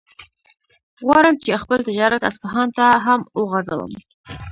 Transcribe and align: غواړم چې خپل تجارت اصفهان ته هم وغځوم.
غواړم 1.05 1.35
چې 1.43 1.61
خپل 1.63 1.79
تجارت 1.89 2.21
اصفهان 2.29 2.67
ته 2.77 2.85
هم 3.05 3.21
وغځوم. 3.39 3.93